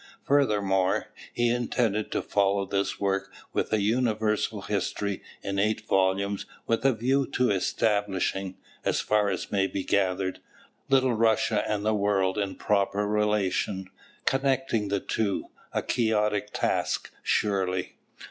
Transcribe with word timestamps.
Furthermore, 0.25 1.09
he 1.31 1.49
intended 1.51 2.11
to 2.11 2.23
follow 2.23 2.65
this 2.65 2.99
work 2.99 3.31
with 3.53 3.71
a 3.71 3.79
universal 3.81 4.63
history 4.63 5.21
in 5.43 5.59
eight 5.59 5.87
volumes 5.87 6.47
with 6.65 6.83
a 6.83 6.91
view 6.93 7.27
to 7.27 7.51
establishing, 7.51 8.57
as 8.83 8.99
far 8.99 9.29
as 9.29 9.51
may 9.51 9.67
be 9.67 9.83
gathered, 9.83 10.39
Little 10.89 11.13
Russia 11.13 11.63
and 11.69 11.85
the 11.85 11.93
world 11.93 12.39
in 12.39 12.55
proper 12.55 13.07
relation, 13.07 13.91
connecting 14.25 14.87
the 14.87 15.01
two; 15.01 15.45
a 15.71 15.83
quixotic 15.83 16.51
task, 16.51 17.11
surely. 17.21 17.97